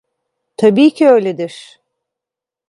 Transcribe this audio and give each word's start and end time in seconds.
Tabii 0.57 0.93
ki 0.93 1.07
öyledir. 1.09 1.79